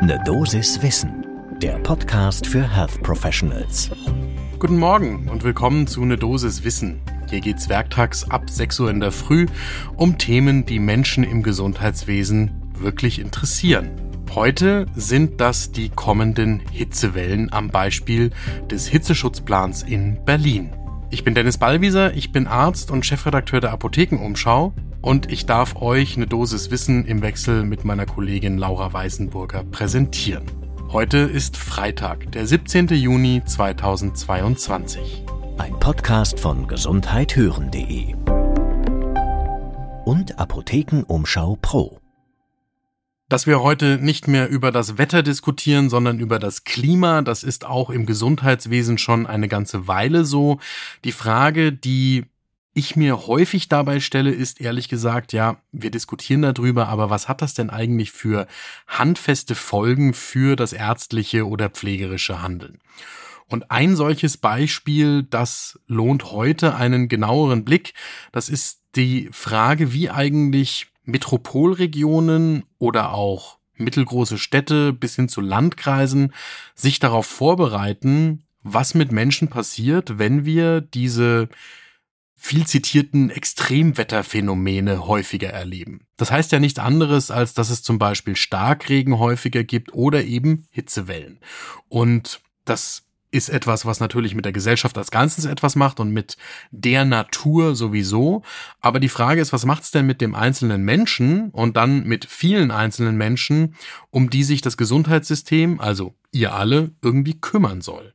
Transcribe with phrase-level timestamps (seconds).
[0.00, 1.26] Ne Dosis Wissen,
[1.60, 3.90] der Podcast für Health Professionals.
[4.60, 7.00] Guten Morgen und willkommen zu Ne Dosis Wissen.
[7.28, 9.46] Hier geht's werktags ab 6 Uhr in der Früh
[9.96, 13.90] um Themen, die Menschen im Gesundheitswesen wirklich interessieren.
[14.36, 18.30] Heute sind das die kommenden Hitzewellen am Beispiel
[18.70, 20.77] des Hitzeschutzplans in Berlin.
[21.10, 26.16] Ich bin Dennis Ballwieser, ich bin Arzt und Chefredakteur der Apothekenumschau und ich darf euch
[26.16, 30.44] eine Dosis Wissen im Wechsel mit meiner Kollegin Laura Weißenburger präsentieren.
[30.90, 32.88] Heute ist Freitag, der 17.
[32.88, 35.24] Juni 2022.
[35.56, 38.14] Ein Podcast von gesundheithören.de
[40.04, 42.00] und Apothekenumschau Pro.
[43.28, 47.66] Dass wir heute nicht mehr über das Wetter diskutieren, sondern über das Klima, das ist
[47.66, 50.60] auch im Gesundheitswesen schon eine ganze Weile so.
[51.04, 52.24] Die Frage, die
[52.72, 57.42] ich mir häufig dabei stelle, ist ehrlich gesagt, ja, wir diskutieren darüber, aber was hat
[57.42, 58.46] das denn eigentlich für
[58.86, 62.78] handfeste Folgen für das ärztliche oder pflegerische Handeln?
[63.48, 67.94] Und ein solches Beispiel, das lohnt heute einen genaueren Blick,
[68.32, 76.34] das ist die Frage, wie eigentlich Metropolregionen oder auch mittelgroße Städte bis hin zu Landkreisen
[76.74, 81.48] sich darauf vorbereiten, was mit Menschen passiert, wenn wir diese
[82.36, 86.06] viel zitierten Extremwetterphänomene häufiger erleben.
[86.16, 90.66] Das heißt ja nichts anderes, als dass es zum Beispiel Starkregen häufiger gibt oder eben
[90.70, 91.40] Hitzewellen.
[91.88, 96.36] Und das ist etwas, was natürlich mit der Gesellschaft als Ganzes etwas macht und mit
[96.70, 98.42] der Natur sowieso.
[98.80, 102.24] Aber die Frage ist, was macht es denn mit dem einzelnen Menschen und dann mit
[102.24, 103.74] vielen einzelnen Menschen,
[104.10, 108.14] um die sich das Gesundheitssystem, also ihr alle, irgendwie kümmern soll?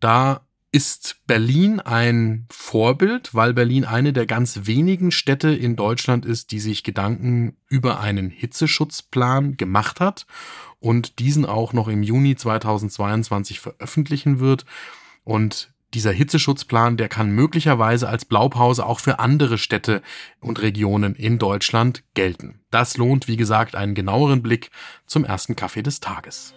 [0.00, 6.50] Da ist Berlin ein Vorbild, weil Berlin eine der ganz wenigen Städte in Deutschland ist,
[6.50, 10.26] die sich Gedanken über einen Hitzeschutzplan gemacht hat
[10.80, 14.64] und diesen auch noch im Juni 2022 veröffentlichen wird.
[15.24, 20.00] Und dieser Hitzeschutzplan, der kann möglicherweise als Blaupause auch für andere Städte
[20.40, 22.60] und Regionen in Deutschland gelten.
[22.70, 24.70] Das lohnt, wie gesagt, einen genaueren Blick
[25.06, 26.54] zum ersten Kaffee des Tages.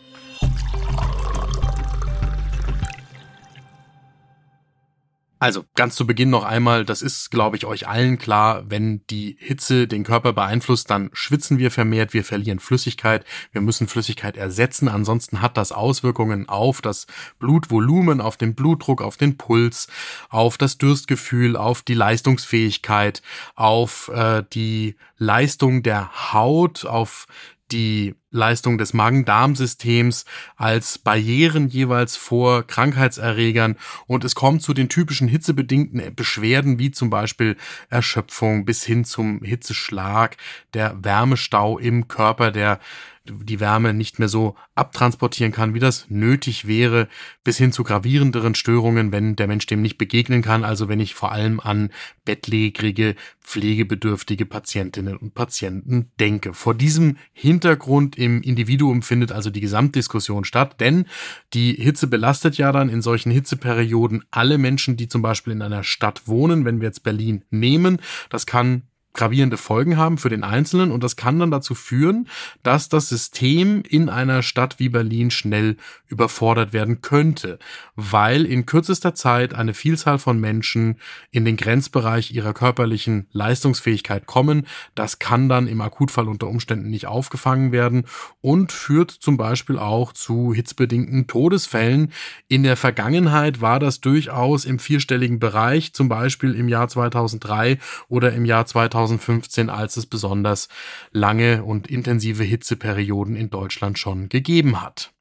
[5.46, 9.38] Also ganz zu Beginn noch einmal, das ist, glaube ich, euch allen klar, wenn die
[9.40, 14.88] Hitze den Körper beeinflusst, dann schwitzen wir vermehrt, wir verlieren Flüssigkeit, wir müssen Flüssigkeit ersetzen,
[14.88, 17.06] ansonsten hat das Auswirkungen auf das
[17.38, 19.88] Blutvolumen, auf den Blutdruck, auf den Puls,
[20.30, 23.22] auf das Durstgefühl, auf die Leistungsfähigkeit,
[23.54, 27.28] auf äh, die Leistung der Haut, auf
[27.72, 30.26] die Leistung des Magen-Darm-Systems
[30.56, 33.78] als Barrieren jeweils vor Krankheitserregern.
[34.08, 37.58] Und es kommt zu den typischen hitzebedingten Beschwerden wie zum Beispiel
[37.90, 40.38] Erschöpfung bis hin zum Hitzeschlag,
[40.74, 42.80] der Wärmestau im Körper, der
[43.26, 47.08] die Wärme nicht mehr so abtransportieren kann, wie das nötig wäre,
[47.44, 50.64] bis hin zu gravierenderen Störungen, wenn der Mensch dem nicht begegnen kann.
[50.64, 51.90] Also wenn ich vor allem an
[52.24, 56.54] bettlägerige, pflegebedürftige Patientinnen und Patienten denke.
[56.54, 61.06] Vor diesem Hintergrund im Individuum findet also die Gesamtdiskussion statt, denn
[61.54, 65.84] die Hitze belastet ja dann in solchen Hitzeperioden alle Menschen, die zum Beispiel in einer
[65.84, 66.66] Stadt wohnen.
[66.66, 68.00] Wenn wir jetzt Berlin nehmen,
[68.30, 68.84] das kann
[69.16, 72.28] gravierende Folgen haben für den Einzelnen und das kann dann dazu führen,
[72.62, 75.78] dass das System in einer Stadt wie Berlin schnell
[76.08, 77.58] überfordert werden könnte,
[77.96, 81.00] weil in kürzester Zeit eine Vielzahl von Menschen
[81.32, 84.68] in den Grenzbereich ihrer körperlichen Leistungsfähigkeit kommen.
[84.94, 88.06] Das kann dann im Akutfall unter Umständen nicht aufgefangen werden
[88.42, 92.12] und führt zum Beispiel auch zu hitzbedingten Todesfällen.
[92.48, 98.34] In der Vergangenheit war das durchaus im vierstelligen Bereich, zum Beispiel im Jahr 2003 oder
[98.34, 100.68] im Jahr 2000 2015, als es besonders
[101.12, 105.15] lange und intensive Hitzeperioden in Deutschland schon gegeben hat.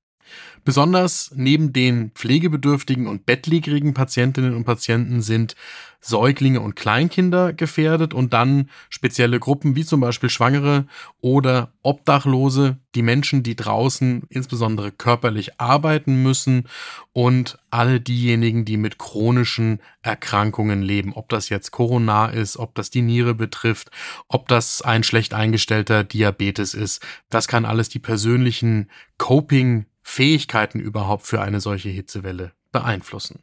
[0.64, 5.56] Besonders neben den pflegebedürftigen und bettlägerigen Patientinnen und Patienten sind
[6.00, 10.86] Säuglinge und Kleinkinder gefährdet und dann spezielle Gruppen wie zum Beispiel Schwangere
[11.22, 16.68] oder Obdachlose, die Menschen, die draußen insbesondere körperlich arbeiten müssen
[17.14, 22.90] und alle diejenigen, die mit chronischen Erkrankungen leben, ob das jetzt Corona ist, ob das
[22.90, 23.90] die Niere betrifft,
[24.28, 27.02] ob das ein schlecht eingestellter Diabetes ist.
[27.30, 33.42] Das kann alles die persönlichen Coping Fähigkeiten überhaupt für eine solche Hitzewelle beeinflussen.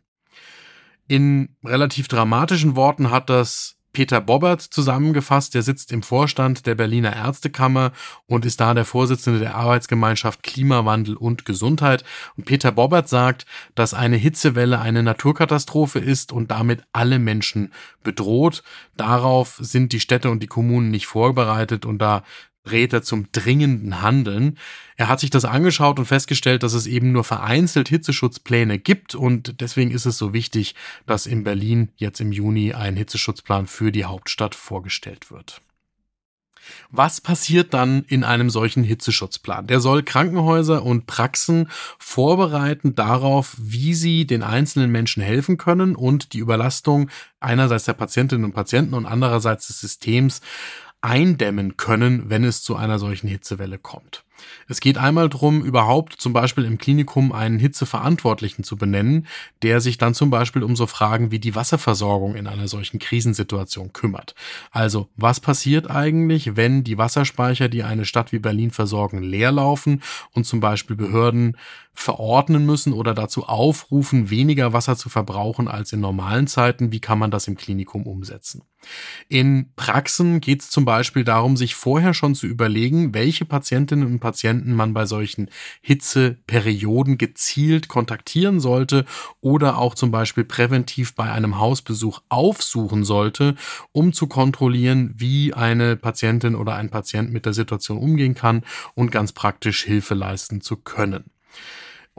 [1.08, 5.54] In relativ dramatischen Worten hat das Peter Bobbert zusammengefasst.
[5.54, 7.92] Der sitzt im Vorstand der Berliner Ärztekammer
[8.26, 12.04] und ist da der Vorsitzende der Arbeitsgemeinschaft Klimawandel und Gesundheit.
[12.38, 17.74] Und Peter Bobbert sagt, dass eine Hitzewelle eine Naturkatastrophe ist und damit alle Menschen
[18.04, 18.64] bedroht.
[18.96, 22.24] Darauf sind die Städte und die Kommunen nicht vorbereitet und da
[22.70, 24.58] rät er zum dringenden Handeln.
[24.96, 29.62] Er hat sich das angeschaut und festgestellt, dass es eben nur vereinzelt Hitzeschutzpläne gibt und
[29.62, 30.76] deswegen ist es so wichtig,
[31.06, 35.62] dass in Berlin jetzt im Juni ein Hitzeschutzplan für die Hauptstadt vorgestellt wird.
[36.90, 39.68] Was passiert dann in einem solchen Hitzeschutzplan?
[39.68, 46.34] Der soll Krankenhäuser und Praxen vorbereiten darauf, wie sie den einzelnen Menschen helfen können und
[46.34, 47.10] die Überlastung
[47.40, 50.42] einerseits der Patientinnen und Patienten und andererseits des Systems
[51.02, 54.24] eindämmen können, wenn es zu einer solchen Hitzewelle kommt.
[54.68, 59.28] Es geht einmal darum, überhaupt zum Beispiel im Klinikum einen Hitzeverantwortlichen zu benennen,
[59.62, 63.94] der sich dann zum Beispiel um so Fragen wie die Wasserversorgung in einer solchen Krisensituation
[63.94, 64.36] kümmert.
[64.72, 70.02] Also, was passiert eigentlich, wenn die Wasserspeicher, die eine Stadt wie Berlin versorgen, leerlaufen
[70.34, 71.58] und zum Beispiel Behörden
[71.94, 76.92] verordnen müssen oder dazu aufrufen, weniger Wasser zu verbrauchen als in normalen Zeiten?
[76.92, 78.64] Wie kann man das im Klinikum umsetzen?
[79.28, 84.20] In Praxen geht es zum Beispiel darum, sich vorher schon zu überlegen, welche Patientinnen und
[84.20, 84.31] Patienten
[84.76, 85.50] man bei solchen
[85.82, 89.06] Hitzeperioden gezielt kontaktieren sollte
[89.40, 93.56] oder auch zum Beispiel präventiv bei einem Hausbesuch aufsuchen sollte,
[93.92, 98.64] um zu kontrollieren, wie eine Patientin oder ein Patient mit der Situation umgehen kann
[98.96, 101.26] und ganz praktisch Hilfe leisten zu können.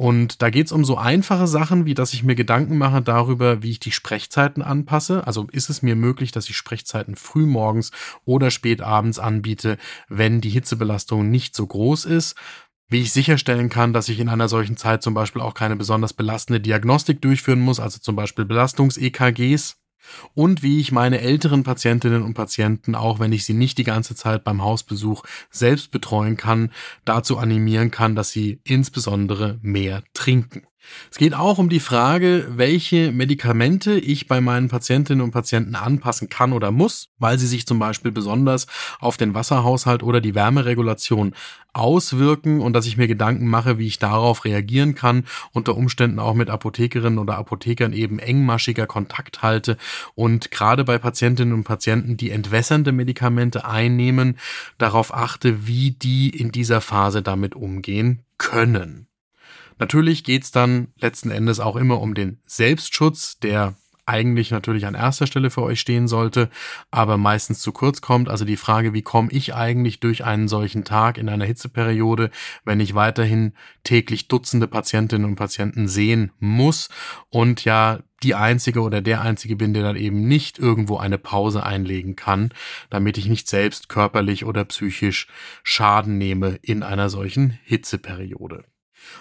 [0.02, 3.70] Und da geht's um so einfache Sachen, wie dass ich mir Gedanken mache darüber, wie
[3.70, 5.24] ich die Sprechzeiten anpasse.
[5.28, 7.92] Also ist es mir möglich, dass ich Sprechzeiten früh morgens
[8.24, 9.78] oder spät abends anbiete,
[10.08, 12.34] wenn die Hitzebelastung nicht so groß ist
[12.88, 16.12] wie ich sicherstellen kann, dass ich in einer solchen Zeit zum Beispiel auch keine besonders
[16.12, 19.81] belastende Diagnostik durchführen muss, also zum Beispiel Belastungs-EKGs
[20.34, 24.14] und wie ich meine älteren Patientinnen und Patienten, auch wenn ich sie nicht die ganze
[24.14, 26.70] Zeit beim Hausbesuch selbst betreuen kann,
[27.04, 30.62] dazu animieren kann, dass sie insbesondere mehr trinken.
[31.10, 36.28] Es geht auch um die Frage, welche Medikamente ich bei meinen Patientinnen und Patienten anpassen
[36.28, 38.66] kann oder muss, weil sie sich zum Beispiel besonders
[39.00, 41.34] auf den Wasserhaushalt oder die Wärmeregulation
[41.72, 46.34] auswirken und dass ich mir Gedanken mache, wie ich darauf reagieren kann, unter Umständen auch
[46.34, 49.76] mit Apothekerinnen oder Apothekern eben engmaschiger Kontakt halte
[50.14, 54.38] und gerade bei Patientinnen und Patienten, die entwässernde Medikamente einnehmen,
[54.78, 59.06] darauf achte, wie die in dieser Phase damit umgehen können.
[59.78, 63.74] Natürlich geht's dann letzten Endes auch immer um den Selbstschutz, der
[64.04, 66.50] eigentlich natürlich an erster Stelle für euch stehen sollte,
[66.90, 68.28] aber meistens zu kurz kommt.
[68.28, 72.30] Also die Frage, wie komme ich eigentlich durch einen solchen Tag in einer Hitzeperiode,
[72.64, 73.52] wenn ich weiterhin
[73.84, 76.88] täglich Dutzende Patientinnen und Patienten sehen muss
[77.28, 81.64] und ja die einzige oder der einzige bin, der dann eben nicht irgendwo eine Pause
[81.64, 82.52] einlegen kann,
[82.90, 85.26] damit ich nicht selbst körperlich oder psychisch
[85.62, 88.64] Schaden nehme in einer solchen Hitzeperiode.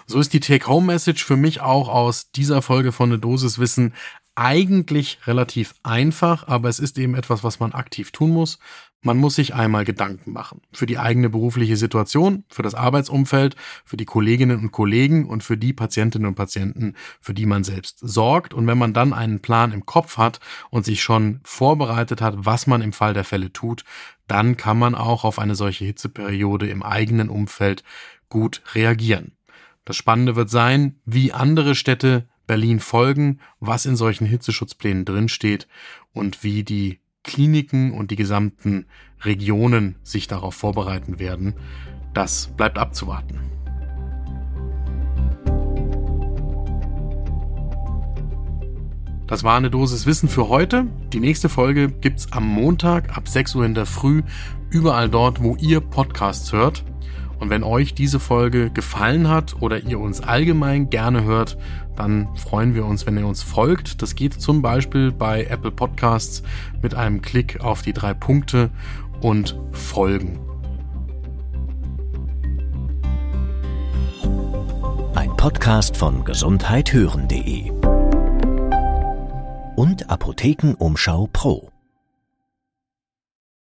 [0.06, 3.94] So ist die Take-Home-Message für mich auch aus dieser Folge von eine Dosis Wissen
[4.36, 8.60] eigentlich relativ einfach, aber es ist eben etwas, was man aktiv tun muss.
[9.04, 10.62] Man muss sich einmal Gedanken machen.
[10.72, 15.58] Für die eigene berufliche Situation, für das Arbeitsumfeld, für die Kolleginnen und Kollegen und für
[15.58, 18.54] die Patientinnen und Patienten, für die man selbst sorgt.
[18.54, 20.40] Und wenn man dann einen Plan im Kopf hat
[20.70, 23.84] und sich schon vorbereitet hat, was man im Fall der Fälle tut,
[24.28, 27.84] dann kann man auch auf eine solche Hitzeperiode im eigenen Umfeld
[28.30, 29.34] gut reagieren.
[29.84, 35.68] Das Spannende wird sein, wie andere Städte Berlin folgen, was in solchen Hitzeschutzplänen drinsteht
[36.14, 38.86] und wie die Kliniken und die gesamten
[39.22, 41.56] Regionen sich darauf vorbereiten werden.
[42.14, 43.40] Das bleibt abzuwarten.
[49.26, 50.88] Das war eine Dosis Wissen für heute.
[51.14, 54.24] Die nächste Folge gibt's am Montag ab 6 Uhr in der Früh,
[54.70, 56.84] überall dort, wo ihr Podcasts hört.
[57.42, 61.58] Und wenn euch diese Folge gefallen hat oder ihr uns allgemein gerne hört,
[61.96, 64.04] dann freuen wir uns, wenn ihr uns folgt.
[64.04, 66.44] Das geht zum Beispiel bei Apple Podcasts
[66.84, 68.70] mit einem Klick auf die drei Punkte
[69.22, 70.40] und folgen.
[75.16, 77.72] Ein Podcast von gesundheithören.de
[79.76, 81.71] und Apothekenumschau Pro.